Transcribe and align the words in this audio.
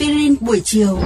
aspirin 0.00 0.34
buổi 0.40 0.60
chiều. 0.64 0.98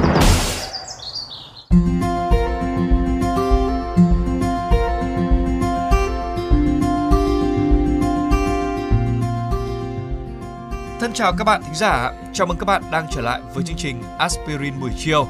Thân 11.00 11.12
chào 11.14 11.32
các 11.38 11.44
bạn 11.44 11.62
thính 11.62 11.74
giả, 11.74 12.12
chào 12.32 12.46
mừng 12.46 12.56
các 12.58 12.64
bạn 12.64 12.82
đang 12.90 13.06
trở 13.10 13.20
lại 13.20 13.40
với 13.54 13.64
chương 13.64 13.76
trình 13.76 14.02
Aspirin 14.18 14.80
buổi 14.80 14.90
chiều. 14.98 15.28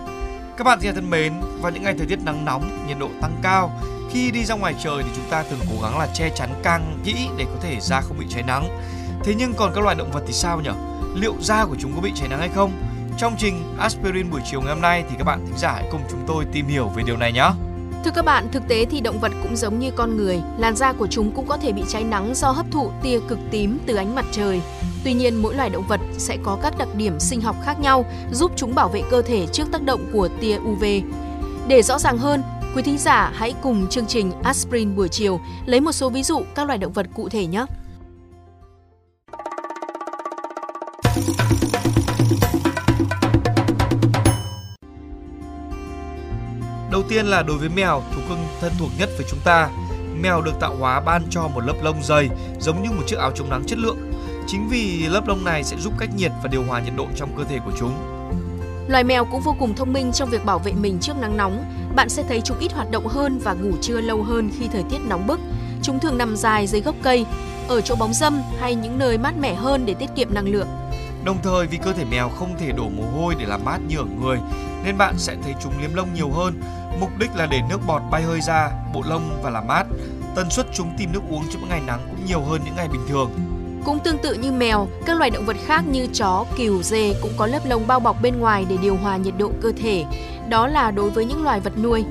Các 0.56 0.64
bạn 0.64 0.78
thính 0.80 0.90
giả 0.90 0.94
thân 0.94 1.10
mến, 1.10 1.32
vào 1.60 1.72
những 1.72 1.82
ngày 1.82 1.94
thời 1.98 2.06
tiết 2.06 2.18
nắng 2.24 2.44
nóng, 2.44 2.86
nhiệt 2.88 2.98
độ 2.98 3.08
tăng 3.20 3.36
cao, 3.42 3.80
khi 4.10 4.30
đi 4.30 4.44
ra 4.44 4.54
ngoài 4.54 4.74
trời 4.84 5.02
thì 5.02 5.10
chúng 5.16 5.30
ta 5.30 5.42
thường 5.42 5.60
cố 5.70 5.82
gắng 5.82 5.98
là 5.98 6.06
che 6.14 6.30
chắn 6.36 6.48
căng 6.62 6.98
kỹ 7.04 7.14
để 7.36 7.44
có 7.44 7.56
thể 7.62 7.80
da 7.80 8.00
không 8.00 8.18
bị 8.18 8.26
cháy 8.28 8.42
nắng. 8.42 8.68
Thế 9.24 9.34
nhưng 9.38 9.54
còn 9.54 9.72
các 9.74 9.84
loài 9.84 9.96
động 9.96 10.10
vật 10.12 10.22
thì 10.26 10.32
sao 10.32 10.60
nhỉ? 10.60 10.70
Liệu 11.14 11.34
da 11.40 11.64
của 11.64 11.76
chúng 11.80 11.92
có 11.94 12.00
bị 12.00 12.12
cháy 12.14 12.28
nắng 12.28 12.38
hay 12.38 12.50
không? 12.54 12.72
Trong 13.18 13.36
trình 13.38 13.76
Aspirin 13.78 14.30
buổi 14.30 14.40
chiều 14.44 14.60
ngày 14.60 14.74
hôm 14.74 14.80
nay 14.80 15.04
thì 15.10 15.16
các 15.18 15.24
bạn 15.24 15.46
thính 15.46 15.58
giả 15.58 15.72
hãy 15.72 15.84
cùng 15.90 16.00
chúng 16.10 16.20
tôi 16.26 16.44
tìm 16.52 16.66
hiểu 16.66 16.88
về 16.88 17.02
điều 17.06 17.16
này 17.16 17.32
nhé. 17.32 17.50
Thưa 18.04 18.10
các 18.14 18.24
bạn, 18.24 18.48
thực 18.52 18.68
tế 18.68 18.84
thì 18.84 19.00
động 19.00 19.20
vật 19.20 19.32
cũng 19.42 19.56
giống 19.56 19.78
như 19.78 19.90
con 19.90 20.16
người, 20.16 20.40
làn 20.58 20.76
da 20.76 20.92
của 20.92 21.06
chúng 21.06 21.32
cũng 21.32 21.46
có 21.46 21.56
thể 21.56 21.72
bị 21.72 21.82
cháy 21.88 22.04
nắng 22.04 22.34
do 22.34 22.50
hấp 22.50 22.66
thụ 22.70 22.90
tia 23.02 23.18
cực 23.28 23.38
tím 23.50 23.78
từ 23.86 23.94
ánh 23.94 24.14
mặt 24.14 24.24
trời. 24.32 24.60
Tuy 25.04 25.12
nhiên, 25.12 25.42
mỗi 25.42 25.54
loài 25.54 25.70
động 25.70 25.86
vật 25.88 26.00
sẽ 26.18 26.36
có 26.42 26.58
các 26.62 26.78
đặc 26.78 26.88
điểm 26.94 27.20
sinh 27.20 27.40
học 27.40 27.56
khác 27.64 27.80
nhau 27.80 28.04
giúp 28.32 28.52
chúng 28.56 28.74
bảo 28.74 28.88
vệ 28.88 29.02
cơ 29.10 29.22
thể 29.22 29.46
trước 29.52 29.72
tác 29.72 29.82
động 29.82 30.00
của 30.12 30.28
tia 30.40 30.56
UV. 30.56 30.84
Để 31.68 31.82
rõ 31.82 31.98
ràng 31.98 32.18
hơn, 32.18 32.42
quý 32.76 32.82
thính 32.82 32.98
giả 32.98 33.32
hãy 33.34 33.54
cùng 33.62 33.86
chương 33.90 34.06
trình 34.06 34.32
Aspirin 34.42 34.96
buổi 34.96 35.08
chiều 35.08 35.40
lấy 35.66 35.80
một 35.80 35.92
số 35.92 36.10
ví 36.10 36.22
dụ 36.22 36.42
các 36.54 36.66
loài 36.66 36.78
động 36.78 36.92
vật 36.92 37.06
cụ 37.14 37.28
thể 37.28 37.46
nhé. 37.46 37.66
Tiên 47.08 47.26
là 47.26 47.42
đối 47.42 47.58
với 47.58 47.68
mèo, 47.68 48.02
thú 48.14 48.20
cưng 48.28 48.46
thân 48.60 48.72
thuộc 48.78 48.90
nhất 48.98 49.10
với 49.16 49.26
chúng 49.30 49.40
ta. 49.44 49.68
Mèo 50.20 50.42
được 50.42 50.60
tạo 50.60 50.76
hóa 50.76 51.00
ban 51.00 51.22
cho 51.30 51.48
một 51.48 51.60
lớp 51.60 51.74
lông 51.82 52.02
dày, 52.02 52.28
giống 52.60 52.82
như 52.82 52.90
một 52.90 53.02
chiếc 53.06 53.18
áo 53.18 53.32
chống 53.34 53.50
nắng 53.50 53.64
chất 53.66 53.78
lượng. 53.78 54.12
Chính 54.46 54.68
vì 54.68 55.06
lớp 55.08 55.28
lông 55.28 55.44
này 55.44 55.64
sẽ 55.64 55.76
giúp 55.76 55.92
cách 55.98 56.14
nhiệt 56.16 56.32
và 56.42 56.48
điều 56.48 56.64
hòa 56.64 56.80
nhiệt 56.80 56.94
độ 56.96 57.06
trong 57.16 57.36
cơ 57.38 57.44
thể 57.44 57.58
của 57.64 57.72
chúng. 57.78 57.92
Loài 58.88 59.04
mèo 59.04 59.24
cũng 59.24 59.40
vô 59.40 59.56
cùng 59.58 59.74
thông 59.74 59.92
minh 59.92 60.12
trong 60.12 60.30
việc 60.30 60.44
bảo 60.44 60.58
vệ 60.58 60.72
mình 60.72 60.98
trước 61.00 61.16
nắng 61.20 61.36
nóng. 61.36 61.64
Bạn 61.96 62.08
sẽ 62.08 62.22
thấy 62.28 62.40
chúng 62.40 62.58
ít 62.58 62.72
hoạt 62.72 62.90
động 62.90 63.06
hơn 63.06 63.38
và 63.38 63.52
ngủ 63.52 63.72
trưa 63.80 64.00
lâu 64.00 64.22
hơn 64.22 64.50
khi 64.58 64.68
thời 64.72 64.82
tiết 64.90 64.98
nóng 65.08 65.26
bức. 65.26 65.40
Chúng 65.82 66.00
thường 66.00 66.18
nằm 66.18 66.36
dài 66.36 66.66
dưới 66.66 66.80
gốc 66.80 66.94
cây, 67.02 67.26
ở 67.68 67.80
chỗ 67.80 67.94
bóng 67.94 68.14
râm 68.14 68.42
hay 68.60 68.74
những 68.74 68.98
nơi 68.98 69.18
mát 69.18 69.36
mẻ 69.38 69.54
hơn 69.54 69.86
để 69.86 69.94
tiết 69.94 70.10
kiệm 70.16 70.34
năng 70.34 70.48
lượng. 70.48 70.68
Đồng 71.24 71.38
thời 71.42 71.66
vì 71.66 71.78
cơ 71.78 71.92
thể 71.92 72.04
mèo 72.04 72.28
không 72.28 72.54
thể 72.58 72.72
đổ 72.72 72.88
mồ 72.88 73.02
hôi 73.02 73.34
để 73.38 73.46
làm 73.46 73.64
mát 73.64 73.78
như 73.88 73.96
ở 73.96 74.04
người, 74.04 74.38
nên 74.84 74.98
bạn 74.98 75.14
sẽ 75.18 75.36
thấy 75.42 75.54
chúng 75.62 75.72
liếm 75.80 75.94
lông 75.94 76.14
nhiều 76.14 76.30
hơn. 76.30 76.62
Mục 77.00 77.10
đích 77.18 77.30
là 77.36 77.46
để 77.46 77.60
nước 77.68 77.78
bọt 77.86 78.02
bay 78.10 78.22
hơi 78.22 78.40
ra, 78.40 78.70
bộ 78.94 79.02
lông 79.04 79.40
và 79.42 79.50
làm 79.50 79.66
mát. 79.66 79.86
Tần 80.34 80.50
suất 80.50 80.66
chúng 80.74 80.90
tìm 80.98 81.12
nước 81.12 81.20
uống 81.30 81.44
trong 81.50 81.60
những 81.60 81.68
ngày 81.68 81.80
nắng 81.86 82.00
cũng 82.10 82.26
nhiều 82.26 82.40
hơn 82.40 82.60
những 82.64 82.76
ngày 82.76 82.88
bình 82.88 83.06
thường. 83.08 83.30
Cũng 83.84 83.98
tương 83.98 84.18
tự 84.18 84.34
như 84.34 84.52
mèo, 84.52 84.88
các 85.06 85.18
loài 85.18 85.30
động 85.30 85.46
vật 85.46 85.56
khác 85.66 85.86
như 85.86 86.06
chó, 86.06 86.44
cừu, 86.56 86.82
dê 86.82 87.14
cũng 87.22 87.32
có 87.36 87.46
lớp 87.46 87.60
lông 87.64 87.86
bao 87.86 88.00
bọc 88.00 88.22
bên 88.22 88.38
ngoài 88.38 88.66
để 88.68 88.76
điều 88.82 88.96
hòa 88.96 89.16
nhiệt 89.16 89.34
độ 89.38 89.50
cơ 89.62 89.72
thể. 89.82 90.04
Đó 90.48 90.66
là 90.66 90.90
đối 90.90 91.10
với 91.10 91.24
những 91.24 91.42
loài 91.42 91.60
vật 91.60 91.72
nuôi. 91.82 92.04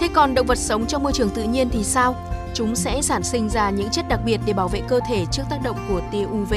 Thế 0.00 0.08
còn 0.14 0.34
động 0.34 0.46
vật 0.46 0.58
sống 0.58 0.86
trong 0.86 1.02
môi 1.02 1.12
trường 1.12 1.30
tự 1.30 1.42
nhiên 1.42 1.70
thì 1.70 1.84
sao? 1.84 2.16
Chúng 2.54 2.76
sẽ 2.76 3.02
sản 3.02 3.22
sinh 3.22 3.48
ra 3.48 3.70
những 3.70 3.90
chất 3.90 4.08
đặc 4.08 4.20
biệt 4.24 4.40
để 4.46 4.52
bảo 4.52 4.68
vệ 4.68 4.80
cơ 4.88 5.00
thể 5.08 5.26
trước 5.30 5.42
tác 5.50 5.62
động 5.62 5.76
của 5.88 6.00
tia 6.12 6.24
UV. 6.24 6.54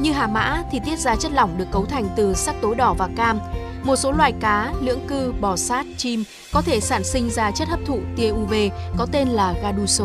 Như 0.00 0.12
hà 0.12 0.26
mã 0.26 0.62
thì 0.70 0.80
tiết 0.84 0.98
ra 0.98 1.16
chất 1.16 1.32
lỏng 1.32 1.58
được 1.58 1.66
cấu 1.72 1.84
thành 1.86 2.08
từ 2.16 2.34
sắc 2.34 2.54
tố 2.62 2.74
đỏ 2.74 2.94
và 2.98 3.08
cam. 3.16 3.38
Một 3.86 3.96
số 3.96 4.12
loài 4.12 4.32
cá, 4.40 4.72
lưỡng 4.80 5.06
cư, 5.08 5.32
bò 5.40 5.56
sát, 5.56 5.86
chim 5.96 6.24
có 6.52 6.62
thể 6.62 6.80
sản 6.80 7.04
sinh 7.04 7.30
ra 7.30 7.50
chất 7.50 7.68
hấp 7.68 7.80
thụ 7.86 8.00
tia 8.16 8.30
UV 8.30 8.54
có 8.96 9.06
tên 9.12 9.28
là 9.28 9.54
gaduso. 9.62 10.04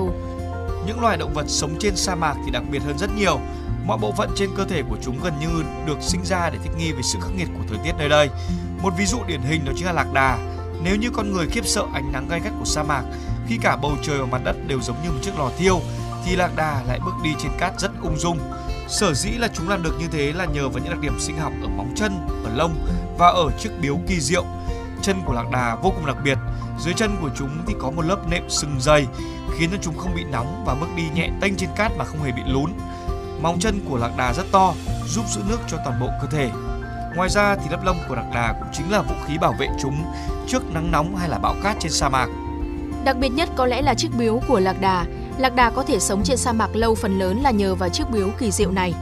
Những 0.87 1.01
loài 1.01 1.17
động 1.17 1.33
vật 1.33 1.45
sống 1.47 1.75
trên 1.79 1.95
sa 1.95 2.15
mạc 2.15 2.35
thì 2.45 2.51
đặc 2.51 2.63
biệt 2.71 2.81
hơn 2.83 2.97
rất 2.97 3.09
nhiều. 3.17 3.39
Mọi 3.85 3.97
bộ 3.97 4.11
phận 4.11 4.29
trên 4.35 4.49
cơ 4.57 4.65
thể 4.65 4.83
của 4.89 4.97
chúng 5.01 5.19
gần 5.23 5.33
như 5.39 5.63
được 5.87 5.97
sinh 6.01 6.25
ra 6.25 6.49
để 6.49 6.57
thích 6.63 6.71
nghi 6.77 6.91
với 6.91 7.03
sự 7.03 7.19
khắc 7.21 7.31
nghiệt 7.35 7.47
của 7.57 7.63
thời 7.69 7.77
tiết 7.83 7.91
nơi 7.97 8.09
đây. 8.09 8.29
Một 8.81 8.93
ví 8.97 9.05
dụ 9.05 9.17
điển 9.27 9.41
hình 9.41 9.65
đó 9.65 9.71
chính 9.75 9.85
là 9.85 9.91
lạc 9.91 10.13
đà. 10.13 10.37
Nếu 10.83 10.95
như 10.95 11.09
con 11.09 11.33
người 11.33 11.47
khiếp 11.51 11.65
sợ 11.65 11.83
ánh 11.93 12.11
nắng 12.11 12.27
gay 12.29 12.39
gắt 12.39 12.53
của 12.59 12.65
sa 12.65 12.83
mạc, 12.83 13.03
khi 13.47 13.57
cả 13.61 13.75
bầu 13.75 13.91
trời 14.01 14.17
và 14.19 14.25
mặt 14.25 14.41
đất 14.43 14.55
đều 14.67 14.81
giống 14.81 14.97
như 15.03 15.11
một 15.11 15.19
chiếc 15.21 15.39
lò 15.39 15.49
thiêu, 15.57 15.79
thì 16.25 16.35
lạc 16.35 16.55
đà 16.55 16.83
lại 16.87 16.99
bước 17.05 17.13
đi 17.23 17.29
trên 17.43 17.51
cát 17.59 17.79
rất 17.79 17.91
ung 18.01 18.17
dung. 18.17 18.39
Sở 18.91 19.13
dĩ 19.13 19.29
là 19.29 19.47
chúng 19.53 19.69
làm 19.69 19.83
được 19.83 19.95
như 19.99 20.07
thế 20.11 20.33
là 20.33 20.45
nhờ 20.45 20.69
vào 20.69 20.83
những 20.83 20.91
đặc 20.91 20.99
điểm 20.99 21.19
sinh 21.19 21.37
học 21.37 21.53
ở 21.61 21.67
móng 21.67 21.93
chân, 21.95 22.27
ở 22.45 22.51
lông 22.55 22.87
và 23.17 23.27
ở 23.27 23.51
chiếc 23.59 23.69
biếu 23.81 23.97
kỳ 24.07 24.19
diệu. 24.19 24.45
Chân 25.01 25.21
của 25.25 25.33
lạc 25.33 25.45
đà 25.51 25.75
vô 25.75 25.89
cùng 25.89 26.05
đặc 26.05 26.17
biệt, 26.23 26.37
dưới 26.79 26.93
chân 26.93 27.15
của 27.21 27.29
chúng 27.37 27.49
thì 27.67 27.75
có 27.79 27.91
một 27.91 28.05
lớp 28.05 28.27
nệm 28.29 28.49
sừng 28.49 28.75
dày 28.79 29.07
khiến 29.57 29.69
cho 29.71 29.77
chúng 29.81 29.97
không 29.97 30.15
bị 30.15 30.23
nóng 30.23 30.63
và 30.65 30.75
bước 30.75 30.87
đi 30.95 31.03
nhẹ 31.13 31.29
tênh 31.41 31.55
trên 31.55 31.69
cát 31.75 31.91
mà 31.97 32.05
không 32.05 32.23
hề 32.23 32.31
bị 32.31 32.41
lún. 32.47 32.71
Móng 33.41 33.59
chân 33.59 33.81
của 33.89 33.97
lạc 33.97 34.11
đà 34.17 34.33
rất 34.33 34.45
to, 34.51 34.73
giúp 35.07 35.25
giữ 35.29 35.41
nước 35.49 35.59
cho 35.67 35.77
toàn 35.85 35.99
bộ 35.99 36.07
cơ 36.21 36.27
thể. 36.31 36.49
Ngoài 37.15 37.29
ra 37.29 37.55
thì 37.55 37.69
lớp 37.71 37.83
lông 37.83 37.97
của 38.09 38.15
lạc 38.15 38.27
đà 38.33 38.53
cũng 38.53 38.69
chính 38.73 38.91
là 38.91 39.01
vũ 39.01 39.15
khí 39.27 39.37
bảo 39.37 39.55
vệ 39.59 39.67
chúng 39.81 40.05
trước 40.47 40.73
nắng 40.73 40.91
nóng 40.91 41.15
hay 41.15 41.29
là 41.29 41.37
bão 41.37 41.55
cát 41.63 41.75
trên 41.79 41.91
sa 41.91 42.09
mạc. 42.09 42.29
Đặc 43.03 43.17
biệt 43.17 43.29
nhất 43.29 43.49
có 43.55 43.65
lẽ 43.65 43.81
là 43.81 43.93
chiếc 43.93 44.09
biếu 44.17 44.41
của 44.47 44.59
lạc 44.59 44.81
đà. 44.81 45.05
Lạc 45.37 45.55
đà 45.55 45.69
có 45.69 45.83
thể 45.83 45.99
sống 45.99 46.23
trên 46.23 46.37
sa 46.37 46.51
mạc 46.51 46.75
lâu 46.75 46.95
phần 46.95 47.19
lớn 47.19 47.39
là 47.41 47.51
nhờ 47.51 47.75
vào 47.75 47.89
chiếc 47.89 48.09
biếu 48.09 48.29
kỳ 48.39 48.51
diệu 48.51 48.71
này. 48.71 48.93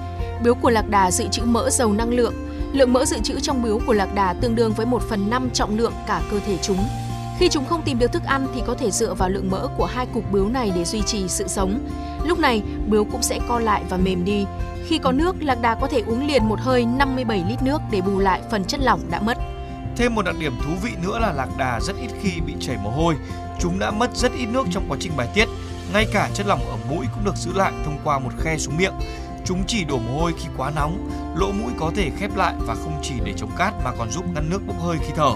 Biếu 0.44 0.56
của 0.56 0.70
lạc 0.70 0.90
đà 0.90 1.12
dự 1.12 1.28
trữ 1.32 1.42
mỡ 1.46 1.70
giàu 1.70 1.94
năng 1.94 2.10
lượng. 2.10 2.34
Lượng 2.74 2.94
mỡ 2.94 3.06
dự 3.06 3.20
trữ 3.24 3.40
trong 3.40 3.64
biếu 3.64 3.80
của 3.88 3.94
lạc 3.94 4.16
đà 4.16 4.34
tương 4.34 4.56
đương 4.56 4.74
với 4.74 4.86
1 4.86 5.02
phần 5.10 5.30
5 5.30 5.50
trọng 5.54 5.78
lượng 5.78 5.94
cả 6.08 6.22
cơ 6.32 6.40
thể 6.46 6.58
chúng. 6.62 6.88
Khi 7.40 7.50
chúng 7.50 7.66
không 7.66 7.82
tìm 7.82 8.00
được 8.00 8.12
thức 8.12 8.24
ăn 8.24 8.48
thì 8.56 8.62
có 8.68 8.76
thể 8.76 8.92
dựa 8.92 9.14
vào 9.14 9.30
lượng 9.30 9.52
mỡ 9.52 9.68
của 9.78 9.86
hai 9.86 10.06
cục 10.06 10.32
biếu 10.32 10.48
này 10.48 10.72
để 10.76 10.86
duy 10.86 11.02
trì 11.02 11.28
sự 11.28 11.48
sống. 11.48 11.80
Lúc 12.26 12.40
này, 12.40 12.62
biếu 12.90 13.04
cũng 13.06 13.22
sẽ 13.22 13.40
co 13.48 13.60
lại 13.60 13.84
và 13.90 13.98
mềm 13.98 14.26
đi. 14.26 14.46
Khi 14.88 14.98
có 14.98 15.12
nước, 15.12 15.36
lạc 15.40 15.62
đà 15.62 15.76
có 15.76 15.88
thể 15.88 16.04
uống 16.08 16.28
liền 16.28 16.50
một 16.50 16.60
hơi 16.60 16.86
57 16.86 17.44
lít 17.50 17.62
nước 17.62 17.82
để 17.92 18.02
bù 18.02 18.20
lại 18.20 18.42
phần 18.52 18.66
chất 18.66 18.80
lỏng 18.80 19.02
đã 19.12 19.20
mất. 19.20 19.38
Thêm 19.96 20.16
một 20.16 20.26
đặc 20.26 20.36
điểm 20.40 20.54
thú 20.64 20.72
vị 20.84 20.92
nữa 21.04 21.20
là 21.20 21.32
lạc 21.32 21.50
đà 21.58 21.80
rất 21.80 21.96
ít 22.02 22.10
khi 22.22 22.30
bị 22.46 22.54
chảy 22.60 22.78
mồ 22.84 22.90
hôi. 22.90 23.16
Chúng 23.60 23.80
đã 23.80 23.92
mất 23.92 24.18
rất 24.18 24.32
ít 24.34 24.46
nước 24.46 24.64
trong 24.72 24.86
quá 24.90 24.98
trình 25.00 25.12
bài 25.18 25.28
tiết. 25.34 25.46
Ngay 25.94 26.08
cả 26.14 26.30
chất 26.34 26.48
lỏng 26.48 26.70
ở 26.70 26.78
mũi 26.90 27.06
cũng 27.14 27.26
được 27.26 27.36
giữ 27.36 27.54
lại 27.54 27.72
thông 27.86 27.98
qua 28.04 28.20
một 28.20 28.30
khe 28.40 28.58
xuống 28.58 28.78
miệng. 28.78 28.94
Chúng 29.46 29.64
chỉ 29.68 29.84
đổ 29.84 29.98
mồ 29.98 30.22
hôi 30.22 30.34
khi 30.38 30.48
quá 30.58 30.72
nóng, 30.76 31.10
lỗ 31.36 31.52
mũi 31.52 31.72
có 31.80 31.92
thể 31.96 32.12
khép 32.18 32.36
lại 32.36 32.54
và 32.68 32.76
không 32.76 33.00
chỉ 33.02 33.14
để 33.26 33.34
chống 33.38 33.52
cát 33.58 33.74
mà 33.84 33.92
còn 33.98 34.12
giúp 34.12 34.26
ngăn 34.34 34.50
nước 34.50 34.60
bốc 34.68 34.76
hơi 34.80 34.98
khi 35.02 35.14
thở. 35.16 35.32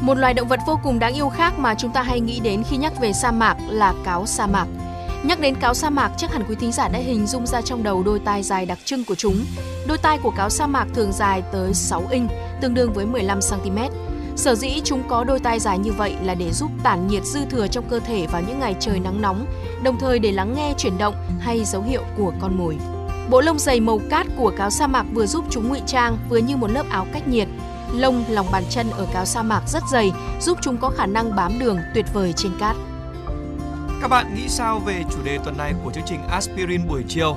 Một 0.00 0.18
loài 0.18 0.34
động 0.34 0.48
vật 0.48 0.60
vô 0.66 0.80
cùng 0.82 0.98
đáng 0.98 1.14
yêu 1.14 1.28
khác 1.28 1.58
mà 1.58 1.74
chúng 1.74 1.92
ta 1.92 2.02
hay 2.02 2.20
nghĩ 2.20 2.40
đến 2.40 2.62
khi 2.70 2.76
nhắc 2.76 2.92
về 3.00 3.12
sa 3.12 3.32
mạc 3.32 3.56
là 3.68 3.94
cáo 4.04 4.26
sa 4.26 4.46
mạc. 4.46 4.66
Nhắc 5.22 5.40
đến 5.40 5.54
cáo 5.54 5.74
sa 5.74 5.90
mạc, 5.90 6.10
chắc 6.16 6.32
hẳn 6.32 6.44
quý 6.48 6.54
thính 6.60 6.72
giả 6.72 6.88
đã 6.88 6.98
hình 6.98 7.26
dung 7.26 7.46
ra 7.46 7.62
trong 7.62 7.82
đầu 7.82 8.02
đôi 8.02 8.18
tai 8.18 8.42
dài 8.42 8.66
đặc 8.66 8.78
trưng 8.84 9.04
của 9.04 9.14
chúng. 9.14 9.44
Đôi 9.86 9.98
tai 9.98 10.18
của 10.22 10.30
cáo 10.30 10.50
sa 10.50 10.66
mạc 10.66 10.86
thường 10.94 11.12
dài 11.12 11.42
tới 11.52 11.74
6 11.74 12.06
inch, 12.10 12.30
tương 12.60 12.74
đương 12.74 12.92
với 12.92 13.06
15 13.06 13.38
cm. 13.50 13.78
Sở 14.38 14.54
dĩ 14.54 14.80
chúng 14.84 15.02
có 15.08 15.24
đôi 15.24 15.40
tai 15.40 15.60
dài 15.60 15.78
như 15.78 15.92
vậy 15.92 16.16
là 16.22 16.34
để 16.34 16.52
giúp 16.52 16.70
tản 16.82 17.06
nhiệt 17.06 17.24
dư 17.24 17.44
thừa 17.44 17.66
trong 17.66 17.84
cơ 17.90 17.98
thể 17.98 18.26
vào 18.26 18.42
những 18.48 18.60
ngày 18.60 18.74
trời 18.80 19.00
nắng 19.00 19.20
nóng, 19.20 19.46
đồng 19.82 19.98
thời 20.00 20.18
để 20.18 20.32
lắng 20.32 20.54
nghe 20.56 20.74
chuyển 20.78 20.98
động 20.98 21.14
hay 21.40 21.64
dấu 21.64 21.82
hiệu 21.82 22.02
của 22.16 22.32
con 22.40 22.58
mồi. 22.58 22.76
Bộ 23.30 23.40
lông 23.40 23.58
dày 23.58 23.80
màu 23.80 24.00
cát 24.10 24.26
của 24.36 24.52
cáo 24.56 24.70
sa 24.70 24.86
mạc 24.86 25.06
vừa 25.12 25.26
giúp 25.26 25.44
chúng 25.50 25.68
ngụy 25.68 25.80
trang 25.86 26.18
vừa 26.28 26.36
như 26.36 26.56
một 26.56 26.70
lớp 26.70 26.86
áo 26.90 27.06
cách 27.12 27.28
nhiệt. 27.28 27.48
Lông 27.92 28.24
lòng 28.28 28.46
bàn 28.52 28.62
chân 28.70 28.90
ở 28.90 29.06
cáo 29.12 29.24
sa 29.24 29.42
mạc 29.42 29.62
rất 29.68 29.82
dày, 29.92 30.12
giúp 30.40 30.58
chúng 30.62 30.76
có 30.76 30.90
khả 30.90 31.06
năng 31.06 31.36
bám 31.36 31.58
đường 31.58 31.78
tuyệt 31.94 32.06
vời 32.12 32.32
trên 32.36 32.52
cát. 32.58 32.76
Các 34.00 34.08
bạn 34.08 34.34
nghĩ 34.34 34.48
sao 34.48 34.78
về 34.78 35.04
chủ 35.10 35.18
đề 35.24 35.38
tuần 35.44 35.56
này 35.56 35.74
của 35.84 35.90
chương 35.90 36.04
trình 36.06 36.20
Aspirin 36.30 36.88
buổi 36.88 37.04
chiều? 37.08 37.36